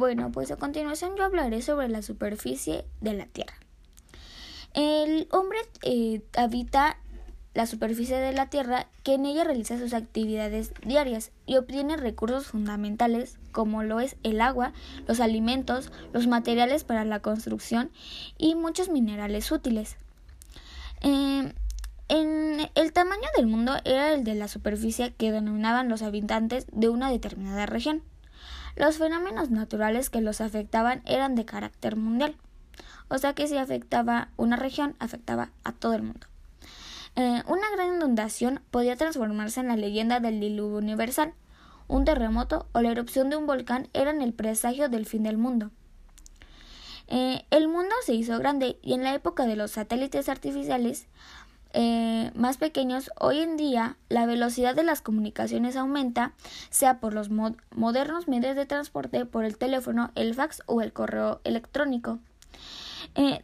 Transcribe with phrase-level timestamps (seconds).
[0.00, 3.52] Bueno, pues a continuación yo hablaré sobre la superficie de la Tierra.
[4.72, 6.96] El hombre eh, habita
[7.52, 12.46] la superficie de la Tierra que en ella realiza sus actividades diarias y obtiene recursos
[12.46, 14.72] fundamentales como lo es el agua,
[15.06, 17.90] los alimentos, los materiales para la construcción
[18.38, 19.98] y muchos minerales útiles.
[21.02, 21.52] Eh,
[22.08, 26.88] en el tamaño del mundo era el de la superficie que denominaban los habitantes de
[26.88, 28.02] una determinada región.
[28.76, 32.36] Los fenómenos naturales que los afectaban eran de carácter mundial,
[33.08, 36.26] o sea que si afectaba una región, afectaba a todo el mundo.
[37.16, 41.34] Eh, una gran inundación podía transformarse en la leyenda del diluvio universal.
[41.88, 45.70] Un terremoto o la erupción de un volcán eran el presagio del fin del mundo.
[47.08, 51.08] Eh, el mundo se hizo grande y en la época de los satélites artificiales
[51.72, 56.32] eh, más pequeños, hoy en día la velocidad de las comunicaciones aumenta,
[56.70, 61.40] sea por los modernos medios de transporte, por el teléfono, el fax o el correo
[61.44, 62.18] electrónico.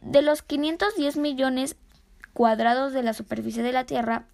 [0.01, 1.75] de los 510 millones
[2.33, 4.27] cuadrados de la superficie de la Tierra,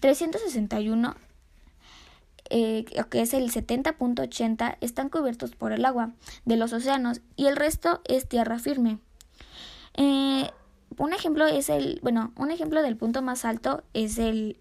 [0.00, 1.16] 361,
[2.50, 6.12] eh, que es el 70.80, están cubiertos por el agua
[6.44, 8.98] de los océanos y el resto es tierra firme.
[9.94, 10.50] Eh,
[10.98, 14.58] un ejemplo es el, bueno, un ejemplo del punto más alto es el,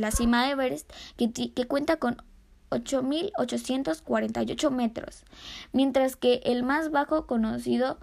[0.00, 2.16] la cima de Everest, que, que cuenta con
[2.70, 5.24] 8.848 metros,
[5.72, 7.98] mientras que el más bajo conocido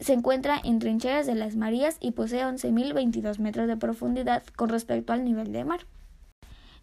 [0.00, 5.12] se encuentra en trincheras de las Marías y posee 11.022 metros de profundidad con respecto
[5.12, 5.86] al nivel de mar.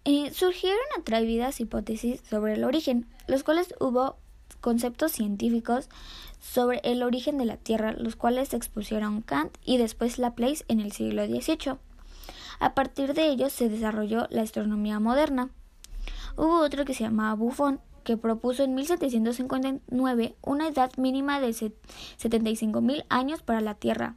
[0.04, 4.18] Eh, surgieron atrevidas hipótesis sobre el origen, los cuales hubo
[4.62, 5.90] conceptos científicos
[6.40, 10.92] sobre el origen de la Tierra, los cuales expusieron Kant y después Laplace en el
[10.92, 11.78] siglo XVIII.
[12.60, 15.50] A partir de ellos se desarrolló la astronomía moderna.
[16.38, 23.06] Hubo otro que se llamaba Buffon, que propuso en 1759 una edad mínima de 75.000
[23.10, 24.16] años para la Tierra.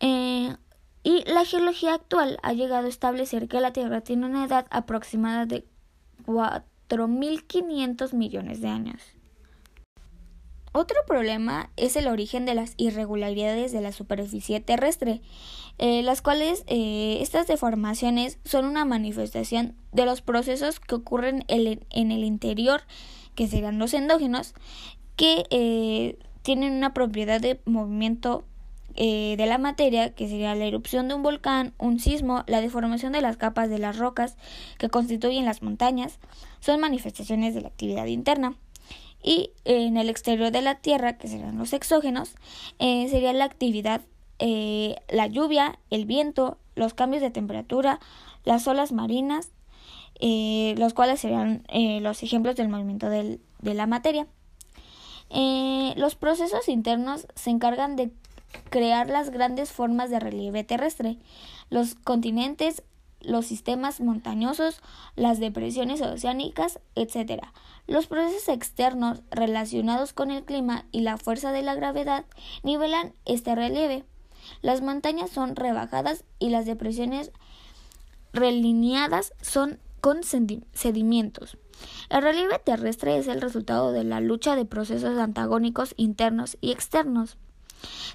[0.00, 0.56] Eh,
[1.02, 5.46] y la geología actual ha llegado a establecer que la Tierra tiene una edad aproximada
[5.46, 5.66] de
[6.26, 9.17] 4.500 millones de años.
[10.78, 15.20] Otro problema es el origen de las irregularidades de la superficie terrestre,
[15.78, 22.12] eh, las cuales eh, estas deformaciones son una manifestación de los procesos que ocurren en
[22.12, 22.82] el interior,
[23.34, 24.54] que serían los endógenos,
[25.16, 28.44] que eh, tienen una propiedad de movimiento
[28.94, 33.20] de la materia, que sería la erupción de un volcán, un sismo, la deformación de
[33.20, 34.36] las capas de las rocas
[34.76, 36.18] que constituyen las montañas,
[36.58, 38.56] son manifestaciones de la actividad interna
[39.22, 42.34] y en el exterior de la Tierra, que serán los exógenos,
[42.78, 44.02] eh, sería la actividad,
[44.38, 48.00] eh, la lluvia, el viento, los cambios de temperatura,
[48.44, 49.50] las olas marinas,
[50.20, 51.64] eh, los cuales serían
[52.02, 54.26] los ejemplos del movimiento de la materia.
[55.96, 58.10] los procesos internos se encargan de
[58.70, 61.18] crear las grandes formas de relieve terrestre,
[61.70, 62.82] los continentes,
[63.20, 64.80] los sistemas montañosos,
[65.16, 67.42] las depresiones oceánicas, etc.
[67.86, 72.24] Los procesos externos relacionados con el clima y la fuerza de la gravedad
[72.62, 74.04] nivelan este relieve.
[74.62, 77.32] Las montañas son rebajadas y las depresiones
[78.32, 81.58] relineadas son con sedimentos.
[82.08, 87.36] El relieve terrestre es el resultado de la lucha de procesos antagónicos internos y externos.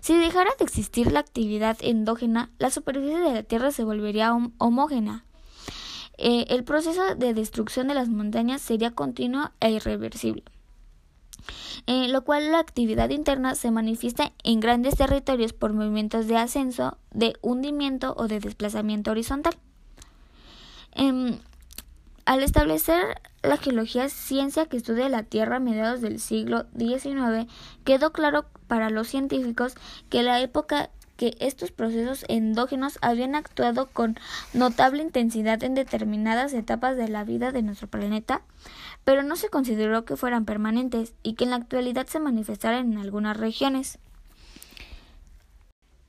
[0.02, 5.26] Si dejara de existir la actividad endógena, la superficie de la Tierra se volvería homógena.
[6.18, 10.44] Eh, el proceso de destrucción de las montañas sería continuo e irreversible.
[11.88, 16.98] Eh, lo cual la actividad interna se manifiesta en grandes territorios por movimientos de ascenso,
[17.12, 19.56] de hundimiento o de desplazamiento horizontal.
[20.94, 21.40] Em,
[22.26, 27.52] al establecer la geología, ciencia que estudia la Tierra a mediados del siglo XIX,
[27.84, 29.76] quedó claro para los científicos
[30.10, 34.18] que la época que estos procesos endógenos habían actuado con
[34.54, 38.42] notable intensidad en determinadas etapas de la vida de nuestro planeta,
[39.04, 42.98] pero no se consideró que fueran permanentes y que en la actualidad se manifestaran en
[42.98, 44.00] algunas regiones.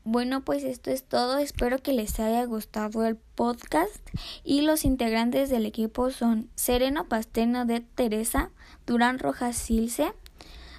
[0.07, 1.39] Bueno, pues esto es todo.
[1.39, 4.07] Espero que les haya gustado el podcast.
[4.45, 8.51] Y los integrantes del equipo son Sereno Pasteno de Teresa,
[8.87, 10.13] Durán Rojas Silce,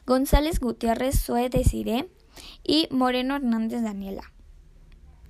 [0.06, 2.08] González Gutiérrez Sue Desiré
[2.64, 4.35] y Moreno Hernández Daniela.